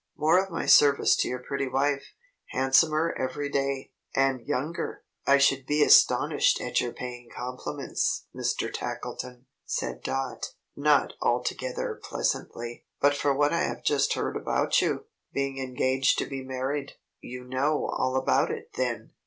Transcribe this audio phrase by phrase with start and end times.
[0.17, 2.13] More of my service to your pretty wife.
[2.47, 8.73] Handsomer every day and younger!" "I should be astonished at your paying compliments, Mr.
[8.73, 15.05] Tackleton," said Dot, not altogether pleasantly, "but for what I have just heard about you
[15.33, 19.11] being engaged to be married." "You know all about it, then?"